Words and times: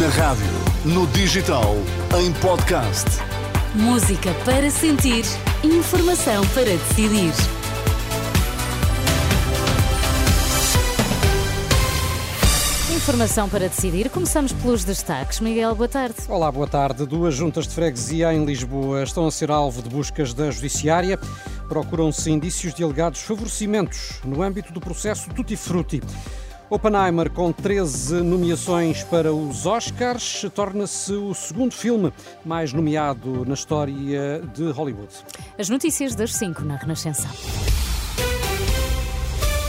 Na 0.00 0.08
rádio, 0.08 0.46
no 0.86 1.06
digital, 1.08 1.74
em 2.18 2.32
podcast. 2.40 3.04
Música 3.74 4.32
para 4.42 4.70
sentir, 4.70 5.22
informação 5.62 6.46
para 6.54 6.64
decidir. 6.64 7.32
Informação 12.94 13.48
para 13.50 13.68
decidir. 13.68 14.08
Começamos 14.08 14.52
pelos 14.52 14.82
destaques. 14.82 15.40
Miguel, 15.40 15.74
boa 15.74 15.88
tarde. 15.88 16.14
Olá, 16.26 16.50
boa 16.50 16.66
tarde. 16.66 17.04
Duas 17.04 17.34
juntas 17.34 17.66
de 17.66 17.74
freguesia 17.74 18.32
em 18.32 18.46
Lisboa 18.46 19.02
estão 19.02 19.26
a 19.26 19.30
ser 19.30 19.50
alvo 19.50 19.82
de 19.82 19.90
buscas 19.90 20.32
da 20.32 20.50
Judiciária. 20.50 21.18
Procuram-se 21.68 22.30
indícios 22.30 22.72
de 22.72 22.82
alegados 22.82 23.20
favorecimentos 23.20 24.20
no 24.24 24.40
âmbito 24.40 24.72
do 24.72 24.80
processo 24.80 25.28
Tutti 25.34 25.56
Frutti. 25.56 26.00
Oppenheimer, 26.72 27.30
com 27.30 27.52
13 27.52 28.22
nomeações 28.22 29.04
para 29.04 29.30
os 29.30 29.66
Oscars, 29.66 30.46
torna-se 30.54 31.12
o 31.12 31.34
segundo 31.34 31.74
filme 31.74 32.10
mais 32.46 32.72
nomeado 32.72 33.44
na 33.44 33.52
história 33.52 34.40
de 34.54 34.70
Hollywood. 34.70 35.12
As 35.58 35.68
notícias 35.68 36.14
das 36.14 36.32
5 36.34 36.62
na 36.62 36.76
Renascença. 36.76 37.28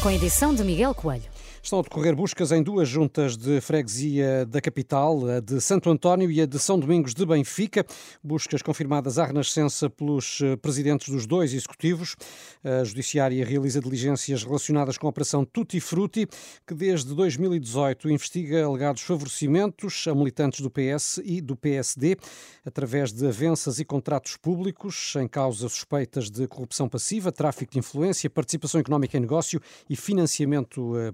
Com 0.02 0.12
edição 0.12 0.56
de 0.56 0.64
Miguel 0.64 0.96
Coelho. 0.96 1.33
Estão 1.64 1.80
a 1.80 1.82
decorrer 1.82 2.14
buscas 2.14 2.52
em 2.52 2.62
duas 2.62 2.90
juntas 2.90 3.38
de 3.38 3.62
freguesia 3.62 4.46
da 4.46 4.60
capital, 4.60 5.26
a 5.30 5.40
de 5.40 5.62
Santo 5.62 5.90
António 5.90 6.30
e 6.30 6.42
a 6.42 6.46
de 6.46 6.60
São 6.60 6.78
Domingos 6.78 7.14
de 7.14 7.26
Benfica. 7.26 7.86
Buscas 8.22 8.62
confirmadas 8.62 9.18
à 9.18 9.24
Renascença 9.24 9.90
pelos 9.90 10.42
eh, 10.42 10.58
presidentes 10.58 11.08
dos 11.08 11.26
dois 11.26 11.54
executivos. 11.54 12.18
A 12.66 12.84
Judiciária 12.84 13.46
realiza 13.46 13.80
diligências 13.80 14.44
relacionadas 14.44 14.98
com 14.98 15.08
a 15.08 15.10
Operação 15.10 15.46
Tutti 15.46 15.80
Frutti, 15.80 16.28
que 16.68 16.74
desde 16.74 17.16
2018 17.16 18.10
investiga 18.10 18.66
alegados 18.66 19.02
favorecimentos 19.02 20.06
a 20.10 20.14
militantes 20.14 20.60
do 20.60 20.70
PS 20.70 21.22
e 21.24 21.40
do 21.40 21.56
PSD, 21.56 22.18
através 22.66 23.14
de 23.14 23.26
avanças 23.26 23.80
e 23.80 23.86
contratos 23.86 24.36
públicos, 24.36 25.14
em 25.16 25.30
causa 25.30 25.70
suspeitas 25.70 26.30
de 26.30 26.46
corrupção 26.46 26.90
passiva, 26.90 27.32
tráfico 27.32 27.72
de 27.72 27.80
influência, 27.80 28.30
participação 28.30 28.82
económica 28.82 29.16
em 29.18 29.22
negócio 29.22 29.62
e 29.90 29.96
financiamento 29.96 30.98
eh, 30.98 31.14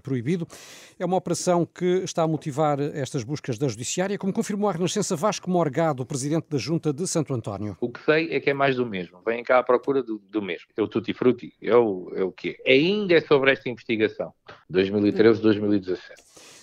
É 0.98 1.04
uma 1.04 1.16
operação 1.16 1.66
que 1.66 2.02
está 2.04 2.22
a 2.22 2.28
motivar 2.28 2.80
estas 2.80 3.24
buscas 3.24 3.58
da 3.58 3.68
Judiciária, 3.68 4.18
como 4.18 4.32
confirmou 4.32 4.68
a 4.68 4.72
Renascença 4.72 5.16
Vasco 5.16 5.50
Morgado, 5.50 6.04
presidente 6.04 6.46
da 6.50 6.58
Junta 6.58 6.92
de 6.92 7.06
Santo 7.06 7.32
António. 7.32 7.76
O 7.80 7.90
que 7.90 8.04
sei 8.04 8.34
é 8.34 8.40
que 8.40 8.50
é 8.50 8.54
mais 8.54 8.76
do 8.76 8.86
mesmo. 8.86 9.20
Vêm 9.24 9.42
cá 9.42 9.58
à 9.58 9.62
procura 9.62 10.02
do, 10.02 10.18
do 10.30 10.42
mesmo. 10.42 10.68
É 10.76 10.82
o 10.82 10.88
tutti 10.88 11.12
frutti. 11.12 11.52
É 11.62 11.74
o, 11.74 12.12
é 12.14 12.22
o 12.22 12.32
quê? 12.32 12.58
Ainda 12.66 13.14
é 13.14 13.20
sobre 13.20 13.52
esta 13.52 13.68
investigação. 13.68 14.32
2013-2017. 14.72 15.98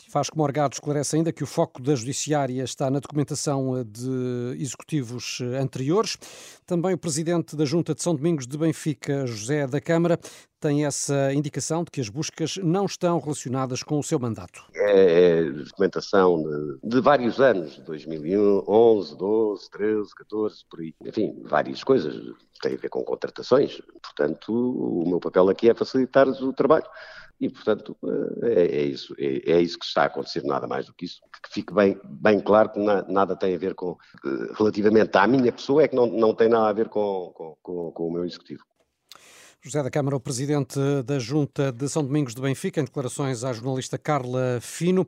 Vasco 0.10 0.38
Morgado 0.38 0.74
esclarece 0.74 1.18
ainda 1.18 1.34
que 1.34 1.44
o 1.44 1.48
foco 1.48 1.82
da 1.82 1.94
Judiciária 1.94 2.64
está 2.64 2.90
na 2.90 3.00
documentação 3.00 3.84
de 3.84 4.56
executivos 4.58 5.40
anteriores. 5.60 6.18
Também 6.66 6.94
o 6.94 6.98
presidente 6.98 7.56
da 7.56 7.66
Junta 7.66 7.94
de 7.94 8.02
São 8.02 8.16
Domingos 8.16 8.48
de 8.48 8.58
Benfica, 8.58 9.26
José 9.28 9.68
da 9.68 9.82
Câmara, 9.82 10.18
tem 10.60 10.86
essa 10.86 11.34
indicação 11.34 11.84
de 11.84 11.92
que 11.92 12.02
as 12.02 12.10
buscas 12.10 12.58
não 12.58 12.86
estão 12.86 13.20
relacionadas 13.20 13.84
com 13.84 14.00
o 14.00 14.04
seu 14.04 14.18
mandato. 14.18 14.64
É, 14.74 15.40
é 15.40 15.44
documentação 15.52 16.42
de, 16.42 16.90
de, 16.90 17.02
vários 17.02 17.40
anos, 17.40 17.78
2011, 17.80 19.18
12, 19.18 19.70
13, 19.70 20.16
14, 20.16 20.66
por 20.70 20.80
aí. 20.80 20.96
Enfim, 21.06 21.44
várias 21.44 21.84
coisas. 21.84 22.16
Tem 22.62 22.74
a 22.74 22.78
ver 22.78 22.90
com 22.90 23.04
contratações. 23.04 23.80
Portanto, 24.02 24.52
o 24.52 25.08
meu 25.08 25.20
papel 25.20 25.48
aqui 25.50 25.70
é 25.70 25.76
facilitar 25.76 26.28
o 26.28 26.54
trabalho 26.54 26.86
e, 27.40 27.50
portanto, 27.50 27.96
é, 28.44 28.64
é 28.64 28.84
isso. 28.84 29.14
É, 29.18 29.52
é, 29.52 29.62
isso 29.62 29.78
que 29.78 29.86
está 29.86 30.04
a 30.04 30.06
acontecer, 30.06 30.44
nada 30.44 30.68
mais 30.68 30.88
do 30.88 30.94
que 30.94 31.06
isso. 31.06 31.20
Que 31.44 31.54
fique 31.54 31.74
bem, 31.74 32.00
bem 32.04 32.40
claro 32.40 32.72
que 32.72 32.80
na, 32.80 33.04
nada 33.04 33.36
tem 33.36 33.54
a 33.54 33.58
ver 33.58 33.76
com, 33.76 33.96
relativamente 34.58 35.16
à 35.18 35.28
minha 35.28 35.52
pessoa, 35.52 35.84
é 35.84 35.88
que 35.88 35.96
não, 35.96 36.08
não 36.08 36.34
tem 36.34 36.50
nada 36.50 36.68
a 36.70 36.74
ver 36.74 36.90
com, 36.90 37.32
com, 37.34 37.58
com, 37.62 37.92
com 37.92 38.08
o 38.08 38.12
meu 38.12 38.26
executivo. 38.26 38.64
José 39.62 39.84
da 39.84 39.90
Câmara, 39.90 40.16
o 40.16 40.20
presidente 40.20 40.80
da 41.04 41.20
Junta 41.20 41.72
de 41.72 41.90
São 41.90 42.04
Domingos 42.04 42.34
de 42.34 42.42
Benfica, 42.42 42.80
em 42.80 42.86
declarações 42.86 43.44
à 43.44 43.52
jornalista 43.52 43.98
Carla 43.98 44.60
Fino. 44.62 45.06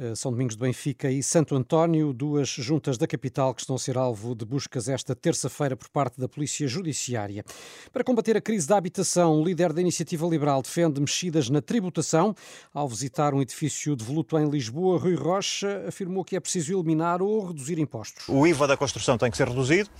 Eh, 0.00 0.14
São 0.14 0.32
Domingos 0.32 0.56
de 0.56 0.62
Benfica 0.62 1.10
e 1.10 1.22
Santo 1.22 1.54
António, 1.54 2.14
duas 2.14 2.48
juntas 2.48 2.96
da 2.96 3.06
capital 3.06 3.54
que 3.54 3.60
estão 3.60 3.76
a 3.76 3.78
ser 3.78 3.98
alvo 3.98 4.34
de 4.34 4.46
buscas 4.46 4.88
esta 4.88 5.14
terça-feira 5.14 5.76
por 5.76 5.90
parte 5.90 6.18
da 6.18 6.26
Polícia 6.26 6.66
Judiciária. 6.66 7.44
Para 7.92 8.02
combater 8.02 8.34
a 8.34 8.40
crise 8.40 8.66
da 8.66 8.78
habitação, 8.78 9.38
o 9.38 9.44
líder 9.44 9.74
da 9.74 9.80
Iniciativa 9.82 10.26
Liberal 10.26 10.62
defende 10.62 10.98
mexidas 11.00 11.50
na 11.50 11.60
tributação. 11.60 12.34
Ao 12.72 12.88
visitar 12.88 13.34
um 13.34 13.42
edifício 13.42 13.94
devoluto 13.94 14.38
em 14.38 14.48
Lisboa, 14.48 14.98
Rui 14.98 15.14
Rocha 15.14 15.84
afirmou 15.86 16.24
que 16.24 16.34
é 16.34 16.40
preciso 16.40 16.72
eliminar 16.72 17.20
ou 17.20 17.48
reduzir 17.48 17.78
impostos. 17.78 18.26
O 18.26 18.46
IVA 18.46 18.66
da 18.66 18.78
construção 18.78 19.18
tem 19.18 19.30
que 19.30 19.36
ser 19.36 19.48
reduzido, 19.48 19.90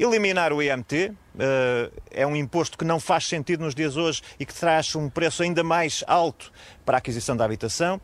eliminar 0.00 0.52
o 0.52 0.60
IMT, 0.60 1.12
eh, 1.38 1.90
é 2.10 2.26
um 2.26 2.34
imposto 2.34 2.76
que 2.76 2.84
não 2.84 2.98
faz 2.98 3.26
sentido 3.26 3.62
nos 3.62 3.74
dias 3.74 3.96
hoje 3.96 4.20
e 4.38 4.44
que 4.44 4.54
traz 4.54 4.96
um 4.96 5.08
preço 5.08 5.44
ainda 5.44 5.62
mais 5.62 6.02
alto 6.08 6.52
para 6.84 6.96
a 6.96 6.98
aquisição 6.98 7.36
da 7.36 7.44
habitação. 7.44 8.00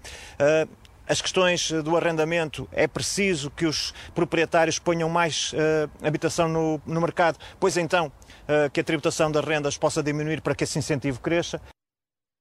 Eh, 1.11 1.13
as 1.13 1.21
questões 1.21 1.71
do 1.71 1.97
arrendamento, 1.97 2.69
é 2.73 2.87
preciso 2.87 3.51
que 3.51 3.67
os 3.67 3.93
proprietários 4.15 4.79
ponham 4.79 5.09
mais 5.09 5.53
uh, 5.53 5.91
habitação 6.07 6.49
no, 6.49 6.81
no, 6.87 7.01
mercado, 7.01 7.39
pois 7.59 7.77
então 7.77 8.07
uh, 8.07 8.71
que 8.71 8.81
a 8.81 8.85
tributação 8.85 9.31
das 9.31 9.45
rendas 9.45 9.77
possa 9.77 10.03
diminuir 10.03 10.41
para 10.41 10.55
que 10.55 10.65
esse 10.65 10.79
incentivo 10.79 11.21
cresça. 11.21 11.61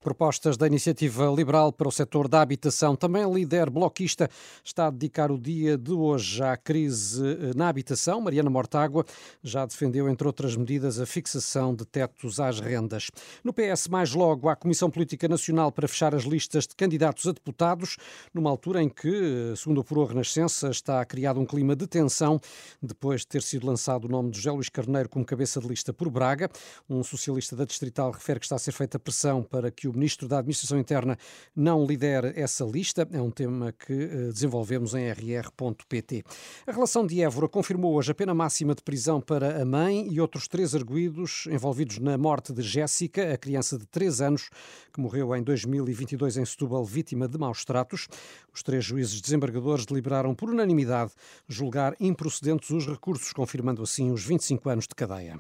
Propostas 0.02 0.56
da 0.56 0.66
iniciativa 0.66 1.26
liberal 1.26 1.74
para 1.74 1.90
o 1.90 1.92
setor 1.92 2.30
da 2.30 2.42
habitação. 2.42 2.96
Também 2.96 3.30
líder 3.30 3.70
bloquista 3.70 4.30
está 4.64 4.88
a 4.88 4.90
dedicar 4.90 5.30
o 5.30 5.38
dia 5.38 5.78
de 5.78 5.92
hoje 5.92 6.42
à 6.42 6.56
crise 6.56 7.22
eh, 7.22 7.52
na 7.54 7.68
habitação. 7.68 8.22
Mariana 8.22 8.50
Mortágua 8.50 9.04
já 9.44 9.66
defendeu, 9.66 10.08
entre 10.08 10.26
outras 10.26 10.56
medidas, 10.56 11.02
a 11.02 11.06
fixação 11.06 11.76
de 11.76 11.86
tetos 11.86 12.40
às 12.40 12.62
rendas. 12.62 13.12
No 13.44 13.52
PS, 13.52 13.90
mais 13.90 14.14
logo, 14.14 14.48
há 14.48 14.54
a 14.54 14.56
Comissão 14.56 14.90
Política 14.90 15.28
Nacional 15.28 15.70
para 15.70 15.86
fechar 15.86 16.16
as 16.16 16.24
listas 16.24 16.66
de 16.66 16.78
candidatos 16.78 17.28
a 17.28 17.34
deputados, 17.34 17.98
numa 18.34 18.50
altura 18.50 18.82
em 18.82 18.88
que, 18.88 19.52
eh, 19.52 19.56
segundo 19.58 19.86
o 19.86 20.02
a 20.02 20.08
Renascença, 20.08 20.70
está 20.70 21.04
criado 21.04 21.42
um 21.42 21.46
clima 21.46 21.76
de 21.76 21.86
tensão 21.86 22.40
depois 22.82 23.22
de 23.22 23.28
ter 23.28 23.42
sido 23.42 23.68
lançado 23.68 24.06
o 24.06 24.08
nome 24.08 24.32
de 24.32 24.38
José 24.38 24.52
Luís 24.52 24.70
Carneiro 24.70 25.10
como 25.10 25.26
cabeça 25.26 25.60
de 25.60 25.68
lista 25.68 25.92
por 25.92 26.10
Braga. 26.10 26.50
Um 26.90 27.04
socialista 27.04 27.54
da 27.54 27.66
Distrital 27.66 28.12
refere 28.12 28.40
que 28.40 28.46
está 28.46 28.56
a 28.56 28.60
ser 28.60 28.72
feita 28.72 28.98
pressão 28.98 29.44
para 29.44 29.70
que 29.70 29.89
o 29.90 29.94
Ministro 29.94 30.28
da 30.28 30.40
Administração 30.40 30.80
Interna 30.80 31.18
não 31.56 31.86
lidera 31.86 32.34
essa 32.36 32.64
lista. 32.64 33.08
É 33.12 33.22
um 33.22 33.32
tema 33.32 33.72
que 33.72 33.94
eh, 33.94 34.32
desenvolvemos 34.32 34.94
em 34.94 35.10
rr.pt. 35.10 36.24
A 36.68 36.72
relação 36.72 37.06
de 37.06 37.22
Évora 37.22 37.48
confirmou 37.48 37.96
hoje 37.96 38.12
a 38.12 38.16
pena 38.16 38.34
máxima 38.34 38.76
de 38.76 38.82
prisão 38.82 39.20
para 39.20 39.62
a 39.62 39.66
mãe 39.66 40.08
e 40.10 40.22
outros 40.22 40.48
três 40.48 40.76
arguídos 40.76 41.48
envolvidos 41.52 42.00
na 42.00 42.18
morte 42.18 42.54
de 42.54 42.62
Jéssica, 42.62 43.34
a 43.34 43.38
criança 43.38 43.78
de 43.78 43.86
3 43.86 44.22
anos, 44.22 44.50
que 44.94 45.00
morreu 45.00 45.36
em 45.36 45.44
2022 45.44 46.38
em 46.38 46.46
Setúbal, 46.46 46.86
vítima 46.86 47.28
de 47.28 47.38
maus 47.38 47.66
tratos. 47.66 48.08
Os 48.54 48.64
três 48.64 48.84
juízes 48.84 49.22
desembargadores 49.22 49.86
deliberaram 49.86 50.34
por 50.36 50.50
unanimidade 50.50 51.12
julgar 51.48 51.96
improcedentes 52.00 52.70
os 52.70 52.86
recursos, 52.86 53.32
confirmando 53.34 53.82
assim 53.82 54.12
os 54.12 54.24
25 54.24 54.70
anos 54.70 54.88
de 54.88 54.96
cadeia. 54.96 55.40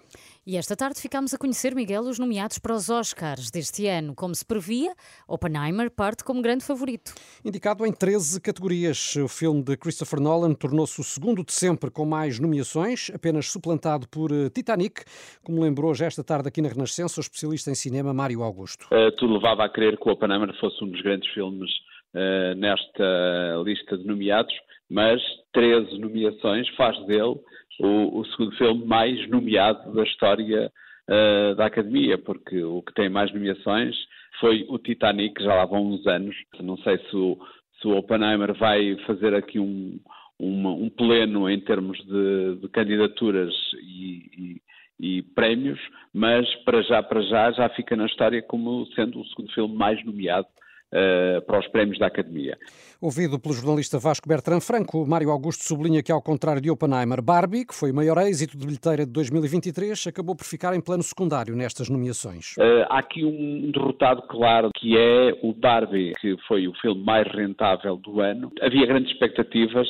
E 0.52 0.58
esta 0.58 0.76
tarde 0.76 1.00
ficamos 1.00 1.32
a 1.32 1.38
conhecer, 1.38 1.76
Miguel, 1.76 2.02
os 2.02 2.18
nomeados 2.18 2.58
para 2.58 2.74
os 2.74 2.90
Oscars 2.90 3.52
deste 3.52 3.86
ano. 3.86 4.16
Como 4.16 4.34
se 4.34 4.44
previa, 4.44 4.96
Oppenheimer 5.28 5.92
parte 5.92 6.24
como 6.24 6.42
grande 6.42 6.66
favorito. 6.66 7.14
Indicado 7.46 7.86
em 7.86 7.94
13 7.94 8.42
categorias, 8.42 9.16
o 9.16 9.28
filme 9.28 9.62
de 9.62 9.78
Christopher 9.78 10.20
Nolan 10.20 10.56
tornou-se 10.56 11.00
o 11.00 11.04
segundo 11.04 11.46
de 11.46 11.54
sempre 11.54 11.92
com 11.92 12.04
mais 12.04 12.40
nomeações, 12.40 13.12
apenas 13.14 13.52
suplantado 13.52 14.10
por 14.10 14.32
eh, 14.32 14.50
Titanic, 14.50 15.04
como 15.44 15.62
lembrou 15.62 15.94
já 15.94 16.08
esta 16.08 16.24
tarde 16.24 16.48
aqui 16.48 16.64
na 16.64 16.70
Renascença 16.70 17.20
o 17.20 17.22
especialista 17.22 17.70
em 17.70 17.76
cinema 17.76 18.12
Mário 18.12 18.42
Augusto. 18.42 18.88
Uh, 18.88 19.12
tudo 19.18 19.36
levava 19.36 19.66
a 19.66 19.70
crer 19.70 20.00
que 20.00 20.10
o 20.10 20.14
Oppenheimer 20.14 20.52
fosse 20.60 20.84
um 20.84 20.90
dos 20.90 21.02
grandes 21.04 21.31
filmes 21.31 21.70
uh, 22.16 22.56
nesta 22.56 23.62
lista 23.64 23.96
de 23.96 24.04
nomeados, 24.04 24.56
mas 24.89 25.21
13 25.53 26.00
nomeações 26.00 26.68
faz 26.69 26.97
dele 27.06 27.39
o, 27.80 28.19
o 28.19 28.25
segundo 28.25 28.56
filme 28.57 28.86
mais 28.86 29.30
nomeado 29.30 29.94
da 29.94 30.03
história 30.03 30.71
uh, 31.09 31.56
da 31.56 31.65
Academia, 31.68 32.18
porque 32.18 32.62
o 32.63 32.81
que 32.81 32.94
tem 32.94 33.09
mais 33.09 33.31
nomeações 33.33 33.95
foi 34.39 34.65
o 34.69 34.77
Titanic, 34.77 35.41
já 35.41 35.53
lá 35.53 35.65
vão 35.65 35.88
uns 35.88 36.06
anos. 36.07 36.36
Não 36.62 36.77
sei 36.77 36.97
se 36.97 37.15
o, 37.15 37.38
se 37.81 37.88
o 37.88 37.97
Oppenheimer 37.97 38.53
vai 38.53 38.97
fazer 39.06 39.33
aqui 39.33 39.59
um, 39.59 40.00
um, 40.39 40.89
pleno 40.89 41.50
em 41.50 41.59
termos 41.59 41.97
de, 42.06 42.56
de 42.62 42.69
candidaturas 42.69 43.53
e, 43.81 44.62
e, 45.00 45.18
e, 45.18 45.21
prémios, 45.21 45.80
mas 46.13 46.47
para 46.63 46.81
já, 46.81 47.03
para 47.03 47.21
já, 47.21 47.51
já 47.51 47.69
fica 47.69 47.95
na 47.95 48.06
história 48.06 48.41
como 48.41 48.86
sendo 48.88 49.19
o 49.19 49.25
segundo 49.27 49.51
filme 49.53 49.75
mais 49.75 50.03
nomeado 50.06 50.47
uh, 50.94 51.41
para 51.45 51.59
os 51.59 51.68
prémios 51.68 51.97
da 52.00 52.07
Academia. 52.07 52.57
Ouvido 53.01 53.39
pelo 53.39 53.53
jornalista 53.53 53.97
Vasco 53.97 54.27
Bertrand 54.27 54.62
Franco, 54.62 55.06
Mário 55.06 55.30
Augusto 55.30 55.63
sublinha 55.63 56.03
que, 56.03 56.12
ao 56.12 56.21
contrário 56.21 56.62
de 56.62 56.69
Oppenheimer, 56.69 57.21
Barbie, 57.21 57.65
que 57.65 57.74
foi 57.74 57.91
o 57.91 57.95
maior 57.95 58.18
êxito 58.18 58.57
de 58.57 58.65
bilheteira 58.65 59.06
de 59.06 59.12
2023, 59.12 60.07
acabou 60.07 60.36
por 60.36 60.45
ficar 60.45 60.75
em 60.75 60.81
plano 60.81 61.03
secundário 61.03 61.56
nestas 61.56 61.89
nomeações. 61.89 62.56
Uh, 62.57 62.86
há 62.89 63.00
aqui 63.00 63.24
um 63.24 63.71
derrotado 63.71 64.24
claro, 64.24 64.69
que 64.75 64.97
é 64.97 65.38
o 65.41 65.53
Barbie, 65.53 66.13
que 66.19 66.36
foi 66.47 66.68
o 66.68 66.74
filme 66.81 67.03
mais 67.03 67.27
rentável 67.31 67.97
do 67.97 68.19
ano. 68.19 68.51
Havia 68.62 68.86
grandes 68.86 69.12
expectativas, 69.12 69.88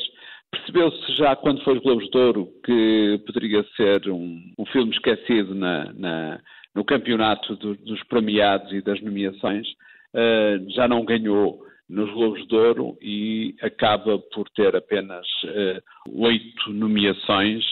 Percebeu-se 0.50 1.16
já 1.16 1.36
quando 1.36 1.62
foi 1.62 1.76
os 1.76 1.82
Globos 1.82 2.10
de 2.10 2.18
Ouro 2.18 2.48
que 2.64 3.22
poderia 3.24 3.64
ser 3.76 4.10
um, 4.10 4.52
um 4.58 4.66
filme 4.66 4.90
esquecido 4.90 5.54
na, 5.54 5.92
na, 5.92 6.40
no 6.74 6.84
campeonato 6.84 7.54
do, 7.56 7.76
dos 7.76 8.02
premiados 8.04 8.72
e 8.72 8.82
das 8.82 9.00
nomeações. 9.00 9.66
Uh, 10.14 10.68
já 10.70 10.88
não 10.88 11.04
ganhou 11.04 11.60
nos 11.90 12.08
Globos 12.12 12.46
de 12.46 12.54
Ouro 12.54 12.96
e 13.02 13.56
acaba 13.60 14.18
por 14.32 14.48
ter 14.50 14.74
apenas 14.76 15.26
uh, 15.44 16.22
oito 16.22 16.70
nomeações, 16.70 17.64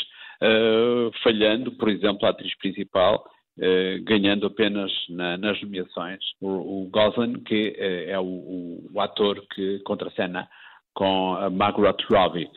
uh, 0.42 1.10
falhando, 1.22 1.70
por 1.72 1.88
exemplo, 1.88 2.26
a 2.26 2.30
atriz 2.30 2.52
principal, 2.58 3.24
uh, 3.58 4.04
ganhando 4.04 4.48
apenas 4.48 4.90
na, 5.08 5.38
nas 5.38 5.62
nomeações 5.62 6.18
o, 6.40 6.48
o 6.82 6.90
Gosling, 6.90 7.44
que 7.44 7.76
é 7.78 8.18
o, 8.18 8.90
o, 8.92 9.00
ator 9.00 9.40
que 9.54 9.78
contracena 9.84 10.48
com 10.92 11.34
a 11.34 11.48
Margot 11.48 11.94
Robbie. 12.10 12.50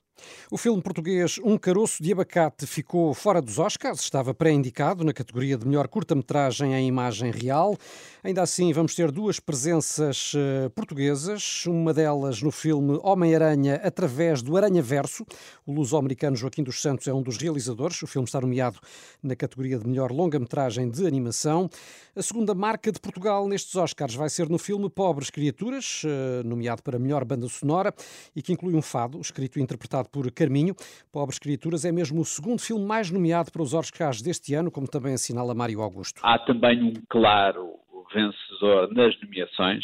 O 0.50 0.58
filme 0.58 0.81
português 0.81 1.40
Um 1.44 1.58
Caroço 1.58 2.04
de 2.04 2.12
Abacate 2.12 2.68
ficou 2.68 3.13
fora 3.13 3.42
dos 3.42 3.58
Oscars, 3.58 4.02
estava 4.02 4.34
pré-indicado 4.34 5.04
na 5.04 5.13
categoria 5.13 5.58
de 5.58 5.66
melhor 5.66 5.88
curta-metragem 5.88 6.74
em 6.74 6.88
imagem 6.88 7.31
real. 7.31 7.78
Ainda 8.24 8.42
assim, 8.42 8.72
vamos 8.74 8.94
ter 8.94 9.12
duas 9.12 9.40
presenças 9.40 10.34
uh, 10.34 10.69
portuguesas, 10.72 11.66
uma 11.66 11.94
delas 11.94 12.42
no 12.42 12.52
filme 12.52 13.00
Homem-Aranha 13.02 13.75
através 13.84 14.42
do 14.42 14.58
Aranha 14.58 14.81
Verso. 14.81 15.25
O 15.66 15.72
luso-americano 15.72 16.36
Joaquim 16.36 16.64
dos 16.64 16.81
Santos 16.81 17.07
é 17.07 17.14
um 17.14 17.22
dos 17.22 17.38
realizadores. 17.38 18.02
O 18.04 18.07
filme 18.07 18.25
está 18.25 18.42
nomeado 18.42 18.80
na 19.24 19.36
categoria 19.36 19.80
de 19.80 19.88
melhor 19.88 20.12
longa-metragem 20.12 20.90
de 20.90 21.07
animação. 21.07 21.69
A 22.14 22.22
segunda 22.22 22.54
marca 22.54 22.92
de 22.92 23.00
Portugal 23.00 23.48
nestes 23.48 23.75
Oscars 23.75 24.14
vai 24.14 24.30
ser 24.30 24.50
no 24.50 24.60
filme 24.60 24.90
Pobres 24.90 25.30
Criaturas, 25.30 26.04
uh, 26.04 26.46
nomeado 26.46 26.84
para 26.84 27.00
melhor 27.00 27.24
banda 27.24 27.48
sonora 27.48 27.94
e 28.36 28.42
que 28.42 28.52
inclui 28.52 28.75
um 28.75 28.81
fado, 28.81 29.19
escrito 29.22 29.57
e 29.57 29.62
interpretado 29.62 30.00
por 30.09 30.31
Carminho. 30.31 30.74
Pobres 31.12 31.39
Criaturas 31.39 31.86
é 31.86 31.92
mesmo 31.92 32.21
o 32.21 32.25
segundo 32.25 32.59
filme 32.59 32.86
mais 32.86 33.12
nomeado 33.12 33.51
para 33.51 33.62
os 33.62 33.74
Oscars 33.74 34.21
deste 34.21 34.53
ano, 34.53 34.71
como 34.71 34.88
também 34.88 35.13
assinala 35.13 35.53
Mário 35.53 35.81
Augusto. 35.81 36.21
Há 36.24 36.39
também 36.39 36.83
um 36.83 36.94
claro 37.09 37.81
vencedor 38.13 38.94
nas 38.94 39.19
nomeações, 39.21 39.83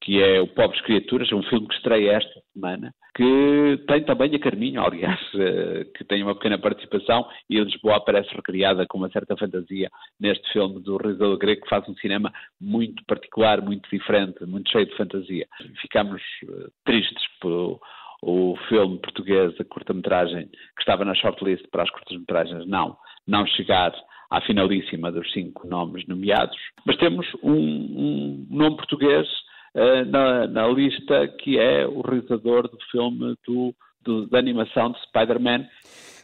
que 0.00 0.22
é 0.22 0.40
o 0.40 0.46
Pobres 0.46 0.80
Criaturas, 0.82 1.30
é 1.30 1.34
um 1.34 1.42
filme 1.44 1.66
que 1.66 1.74
estreia 1.74 2.12
esta 2.12 2.42
semana, 2.52 2.94
que 3.16 3.82
tem 3.88 4.04
também 4.04 4.34
a 4.34 4.38
Carminho, 4.38 4.82
aliás, 4.82 5.18
eh, 5.34 5.86
que 5.96 6.04
tem 6.04 6.22
uma 6.22 6.34
pequena 6.34 6.58
participação 6.58 7.26
e 7.48 7.58
Lisboa 7.58 7.96
aparece 7.96 8.28
recriada 8.34 8.86
com 8.86 8.98
uma 8.98 9.10
certa 9.10 9.36
fantasia 9.36 9.90
neste 10.20 10.52
filme 10.52 10.80
do 10.82 10.98
realizador 10.98 11.38
grego 11.38 11.62
que 11.62 11.68
faz 11.68 11.88
um 11.88 11.94
cinema 11.96 12.30
muito 12.60 13.02
particular, 13.06 13.62
muito 13.62 13.88
diferente, 13.90 14.44
muito 14.44 14.70
cheio 14.70 14.86
de 14.86 14.96
fantasia. 14.96 15.46
Ficamos 15.80 16.22
eh, 16.44 16.66
tristes 16.84 17.24
por 17.40 17.80
o 18.22 18.56
filme 18.68 18.98
português, 18.98 19.54
a 19.60 19.64
curta-metragem, 19.64 20.46
que 20.46 20.80
estava 20.80 21.04
na 21.04 21.14
shortlist 21.14 21.66
para 21.70 21.82
as 21.82 21.90
curtas-metragens, 21.90 22.66
não, 22.66 22.96
não 23.26 23.46
chegar 23.46 23.92
à 24.30 24.40
finalíssima 24.40 25.12
dos 25.12 25.30
cinco 25.32 25.66
nomes 25.66 26.06
nomeados. 26.06 26.56
Mas 26.84 26.96
temos 26.96 27.26
um, 27.42 27.52
um 27.52 28.46
nome 28.50 28.76
português 28.76 29.26
uh, 29.74 30.04
na, 30.10 30.46
na, 30.46 30.68
lista 30.68 31.28
que 31.40 31.58
é 31.58 31.86
o 31.86 32.00
realizador 32.00 32.62
do 32.62 32.78
filme 32.90 33.36
do, 33.46 33.74
do 34.02 34.26
da 34.28 34.38
animação 34.38 34.92
de 34.92 35.00
Spider-Man 35.02 35.66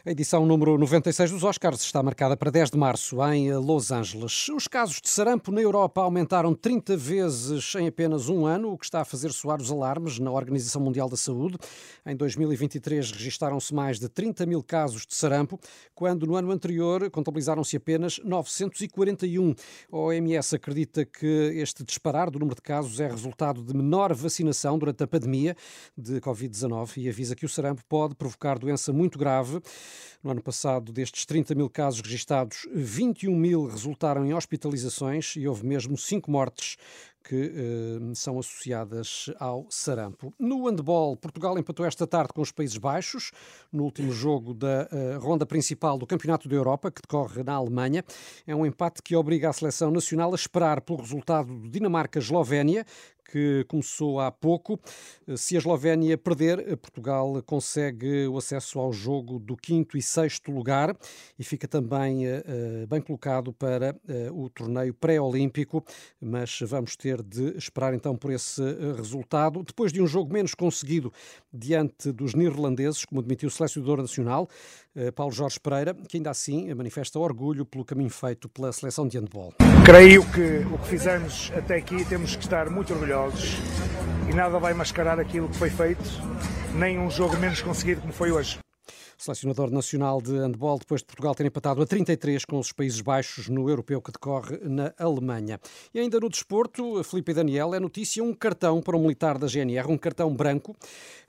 a 0.05 0.11
edição 0.11 0.45
número 0.45 0.77
96 0.77 1.31
dos 1.31 1.45
Oscars 1.45 1.79
está 1.79 2.03
marcada 2.03 2.35
para 2.35 2.51
10 2.51 2.71
de 2.71 2.77
março 2.77 3.23
em 3.31 3.53
Los 3.53 3.89
Angeles. 3.89 4.49
Os 4.49 4.67
casos 4.67 4.99
de 4.99 5.07
sarampo 5.07 5.49
na 5.49 5.61
Europa 5.61 6.01
aumentaram 6.01 6.53
30 6.53 6.97
vezes 6.97 7.73
em 7.75 7.87
apenas 7.87 8.27
um 8.27 8.45
ano, 8.45 8.73
o 8.73 8.77
que 8.77 8.83
está 8.83 8.99
a 8.99 9.05
fazer 9.05 9.31
soar 9.31 9.61
os 9.61 9.71
alarmes 9.71 10.19
na 10.19 10.29
Organização 10.29 10.81
Mundial 10.81 11.07
da 11.07 11.15
Saúde. 11.15 11.57
Em 12.05 12.17
2023 12.17 13.11
registaram-se 13.11 13.73
mais 13.73 13.97
de 13.97 14.09
30 14.09 14.45
mil 14.45 14.61
casos 14.61 15.05
de 15.07 15.15
sarampo, 15.15 15.57
quando 15.95 16.27
no 16.27 16.35
ano 16.35 16.51
anterior 16.51 17.09
contabilizaram-se 17.09 17.77
apenas 17.77 18.19
941. 18.25 19.55
A 19.89 19.97
OMS 19.97 20.53
acredita 20.53 21.05
que 21.05 21.53
este 21.55 21.81
disparar 21.81 22.29
do 22.29 22.39
número 22.39 22.57
de 22.57 22.61
casos 22.61 22.99
é 22.99 23.07
resultado 23.07 23.63
de 23.63 23.73
menor 23.73 24.13
vacinação 24.13 24.77
durante 24.77 25.01
a 25.01 25.07
pandemia 25.07 25.55
de 25.97 26.19
Covid-19 26.19 26.97
e 26.97 27.07
avisa 27.07 27.37
que 27.37 27.45
o 27.45 27.49
sarampo 27.49 27.81
pode 27.87 28.15
provocar 28.15 28.59
doença 28.59 28.91
muito 28.91 29.17
grave. 29.17 29.61
No 30.23 30.31
ano 30.31 30.41
passado, 30.41 30.91
destes 30.91 31.25
30 31.25 31.55
mil 31.55 31.69
casos 31.69 32.01
registados, 32.01 32.67
21 32.73 33.35
mil 33.35 33.65
resultaram 33.65 34.25
em 34.25 34.33
hospitalizações 34.33 35.35
e 35.35 35.47
houve 35.47 35.65
mesmo 35.65 35.97
cinco 35.97 36.31
mortes 36.31 36.77
que 37.23 37.35
uh, 37.35 38.15
são 38.15 38.37
associadas 38.37 39.29
ao 39.39 39.65
sarampo. 39.69 40.33
No 40.37 40.67
handball, 40.67 41.15
Portugal 41.15 41.57
empatou 41.57 41.85
esta 41.85 42.05
tarde 42.05 42.33
com 42.33 42.41
os 42.41 42.51
Países 42.51 42.77
Baixos, 42.77 43.31
no 43.71 43.83
último 43.83 44.11
jogo 44.11 44.53
da 44.53 44.89
uh, 44.91 45.19
ronda 45.19 45.45
principal 45.45 45.97
do 45.97 46.05
Campeonato 46.05 46.49
da 46.49 46.55
Europa, 46.55 46.91
que 46.91 47.01
decorre 47.01 47.41
na 47.43 47.53
Alemanha. 47.53 48.03
É 48.45 48.53
um 48.53 48.65
empate 48.65 49.01
que 49.01 49.15
obriga 49.15 49.49
a 49.49 49.53
seleção 49.53 49.89
nacional 49.89 50.33
a 50.33 50.35
esperar 50.35 50.81
pelo 50.81 50.99
resultado 50.99 51.57
do 51.57 51.69
Dinamarca-Eslovénia, 51.69 52.85
que 53.23 53.65
começou 53.67 54.19
há 54.19 54.31
pouco. 54.31 54.79
Se 55.35 55.55
a 55.55 55.59
Eslovénia 55.59 56.17
perder, 56.17 56.77
Portugal 56.77 57.41
consegue 57.45 58.27
o 58.27 58.37
acesso 58.37 58.79
ao 58.79 58.91
jogo 58.91 59.39
do 59.39 59.55
quinto 59.55 59.97
e 59.97 60.01
sexto 60.01 60.51
lugar 60.51 60.95
e 61.39 61.43
fica 61.43 61.67
também 61.67 62.27
uh, 62.27 62.87
bem 62.87 63.01
colocado 63.01 63.53
para 63.53 63.95
uh, 63.95 64.43
o 64.43 64.49
torneio 64.49 64.93
pré-olímpico, 64.93 65.83
mas 66.21 66.59
vamos 66.61 66.95
ter 66.95 67.23
de 67.23 67.57
esperar 67.57 67.93
então 67.93 68.15
por 68.15 68.31
esse 68.31 68.61
uh, 68.61 68.95
resultado. 68.95 69.63
Depois 69.63 69.91
de 69.91 70.01
um 70.01 70.07
jogo 70.07 70.33
menos 70.33 70.53
conseguido 70.53 71.11
diante 71.51 72.11
dos 72.11 72.33
neerlandeses, 72.33 73.05
como 73.05 73.21
admitiu 73.21 73.47
o 73.47 73.51
selecionador 73.51 74.01
nacional, 74.01 74.47
Paulo 75.15 75.31
Jorge 75.31 75.59
Pereira, 75.59 75.95
que 76.07 76.17
ainda 76.17 76.29
assim 76.29 76.71
manifesta 76.73 77.17
orgulho 77.17 77.65
pelo 77.65 77.83
caminho 77.83 78.11
feito 78.11 78.47
pela 78.47 78.71
seleção 78.71 79.07
de 79.07 79.17
handball. 79.17 79.51
Creio 79.83 80.23
que 80.31 80.63
o 80.71 80.77
que 80.77 80.87
fizemos 80.87 81.51
até 81.55 81.77
aqui 81.77 82.05
temos 82.05 82.35
que 82.35 82.43
estar 82.43 82.69
muito 82.69 82.93
orgulhosos 82.93 83.12
e 84.29 84.33
nada 84.33 84.59
vai 84.59 84.73
mascarar 84.73 85.19
aquilo 85.19 85.47
que 85.47 85.57
foi 85.57 85.69
feito, 85.69 86.03
nem 86.73 86.97
um 86.99 87.09
jogo 87.09 87.37
menos 87.37 87.61
conseguido 87.61 88.01
como 88.01 88.13
foi 88.13 88.31
hoje. 88.31 88.59
Selecionador 89.23 89.71
nacional 89.71 90.21
de 90.21 90.33
handball, 90.33 90.77
depois 90.77 90.99
de 90.99 91.05
Portugal 91.05 91.33
ter 91.33 91.45
empatado 91.45 91.81
a 91.81 91.85
33 91.85 92.43
com 92.43 92.59
os 92.59 92.73
Países 92.73 92.99
Baixos 92.99 93.47
no 93.47 93.69
europeu 93.69 94.01
que 94.01 94.11
decorre 94.11 94.57
na 94.63 94.93
Alemanha. 94.99 95.61
E 95.93 95.99
ainda 96.01 96.19
no 96.19 96.27
desporto, 96.27 97.01
Felipe 97.05 97.33
Daniel 97.33 97.73
é 97.73 97.79
notícia 97.79 98.21
um 98.21 98.33
cartão 98.33 98.81
para 98.81 98.97
um 98.97 98.99
militar 98.99 99.37
da 99.37 99.47
GNR, 99.47 99.87
um 99.87 99.97
cartão 99.97 100.35
branco, 100.35 100.75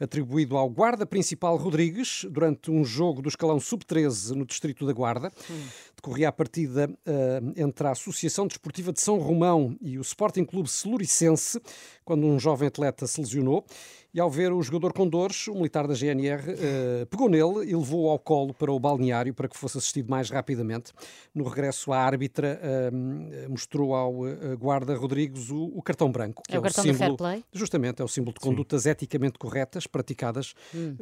atribuído 0.01 0.57
ao 0.57 0.69
guarda 0.69 1.07
principal 1.07 1.57
Rodrigues 1.57 2.27
durante 2.29 2.69
um 2.69 2.85
jogo 2.85 3.23
do 3.23 3.29
escalão 3.29 3.61
sub-13 3.61 4.31
no 4.31 4.45
distrito 4.45 4.85
da 4.85 4.93
Guarda. 4.93 5.31
Hum. 5.49 5.63
Decorria 5.95 6.31
a 6.31 6.33
partida 6.33 6.91
uh, 6.91 7.53
entre 7.57 7.87
a 7.87 7.93
Associação 7.93 8.49
Desportiva 8.49 8.93
de 8.93 9.01
São 9.01 9.19
Romão 9.19 9.79
e 9.81 9.99
o 9.99 10.03
Sporting 10.03 10.45
Clube 10.45 10.69
Celuricense, 10.69 11.61
quando 12.05 12.27
um 12.27 12.41
jovem 12.41 12.67
atleta 12.67 13.07
se 13.07 13.21
lesionou. 13.21 13.65
E 14.15 14.21
ao 14.21 14.31
ver 14.31 14.53
o 14.53 14.63
jogador 14.63 14.93
com 14.93 15.09
dores, 15.09 15.49
o 15.49 15.55
militar 15.55 15.89
da 15.89 15.95
GNR 15.95 16.41
uh, 16.41 16.55
eh, 16.57 17.05
pegou 17.11 17.29
nele 17.29 17.69
e 17.69 17.75
levou-o 17.75 18.09
ao 18.09 18.17
colo 18.17 18.55
para 18.55 18.71
o 18.71 18.79
balneário 18.79 19.35
para 19.35 19.49
que 19.49 19.57
fosse 19.57 19.77
assistido 19.77 20.09
mais 20.09 20.31
rapidamente. 20.31 20.93
No 21.35 21.43
regresso, 21.43 21.93
a 21.93 21.99
árbitra 21.99 22.61
uh, 22.63 23.51
mostrou 23.51 23.93
ao 23.93 24.21
uh, 24.21 24.57
guarda 24.57 24.95
Rodrigues 24.95 25.51
o, 25.51 25.65
o, 25.75 25.83
cartão 25.83 26.13
branco. 26.13 26.45
Que 26.47 26.55
é, 26.55 26.57
é 26.57 26.61
o 26.61 26.63
cartão 26.63 26.85
símbolo, 26.85 26.99
fair 26.99 27.17
play? 27.17 27.45
Justamente, 27.53 28.03
é 28.03 28.05
o 28.05 28.09
símbolo 28.09 28.35
de 28.35 28.39
condutas 28.39 28.85
Sim. 28.85 28.91
eticamente 28.91 29.37
corretas 29.37 29.85
praticadas 29.85 30.55
hum. 30.73 30.97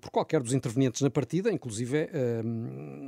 por 0.00 0.10
qualquer 0.10 0.42
dos 0.42 0.52
intervenientes 0.52 1.02
na 1.02 1.10
partida, 1.10 1.52
inclusive, 1.52 2.08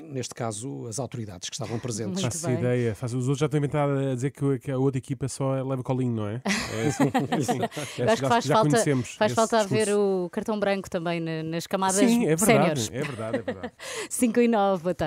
neste 0.05 0.37
caso, 0.37 0.87
as 0.87 1.01
autoridades 1.01 1.49
que 1.49 1.57
estavam 1.57 1.81
presentes. 1.81 2.23
Faço 2.23 2.49
ideia. 2.49 2.95
Faz, 2.95 3.13
os 3.13 3.25
outros 3.27 3.41
já 3.41 3.49
têm 3.49 3.61
tentado 3.61 3.93
a 3.93 4.15
dizer 4.15 4.31
que, 4.31 4.59
que, 4.61 4.71
a 4.71 4.79
outra 4.79 4.99
equipa 4.99 5.27
só 5.29 5.61
leva 5.63 5.83
colinho, 5.83 6.15
não 6.15 6.29
é? 6.29 6.41
É 6.79 6.87
assim. 6.87 7.05
é 7.05 7.35
assim. 7.35 8.03
É, 8.03 8.13
acho 8.13 8.23
que 8.23 8.29
faz 8.29 8.45
já 8.45 8.55
falta, 8.55 8.71
conhecemos. 8.71 9.15
Faz 9.15 9.33
falta 9.33 9.48
falta 9.49 9.65
a 9.65 9.69
ver 9.69 9.89
o 9.95 10.29
cartão 10.31 10.59
branco 10.59 10.91
também 10.91 11.21
nas 11.21 11.67
camadas 11.67 11.97
Sim, 11.97 12.27
é 12.27 12.37
verdade, 12.37 12.91
é 12.93 13.03
verdade, 13.03 13.37
é 13.39 13.43
verdade. 13.43 13.73
5 14.09 14.41
e 14.41 14.49
9, 14.49 14.83
boa 14.83 14.95
tarde. 14.95 15.07